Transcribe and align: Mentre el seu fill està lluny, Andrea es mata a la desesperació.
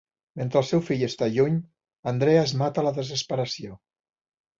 Mentre 0.39 0.57
el 0.59 0.63
seu 0.69 0.79
fill 0.85 1.03
està 1.07 1.27
lluny, 1.33 1.59
Andrea 2.13 2.39
es 2.47 2.55
mata 2.63 2.81
a 2.83 2.85
la 2.87 2.95
desesperació. 2.97 3.77